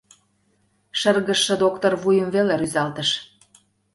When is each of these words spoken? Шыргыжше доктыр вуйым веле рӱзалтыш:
Шыргыжше 0.99 1.55
доктыр 1.63 1.93
вуйым 2.01 2.27
веле 2.35 2.53
рӱзалтыш: 2.61 3.09